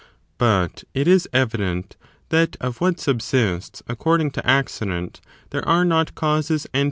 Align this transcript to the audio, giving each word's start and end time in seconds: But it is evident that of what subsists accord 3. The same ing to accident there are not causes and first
But 0.39 0.83
it 0.95 1.07
is 1.07 1.29
evident 1.31 1.95
that 2.29 2.55
of 2.59 2.81
what 2.81 2.99
subsists 2.99 3.83
accord 3.87 4.19
3. 4.19 4.29
The 4.29 4.31
same 4.31 4.31
ing 4.31 4.31
to 4.31 4.49
accident 4.49 5.21
there 5.51 5.67
are 5.67 5.85
not 5.85 6.15
causes 6.15 6.65
and 6.65 6.71
first 6.79 6.79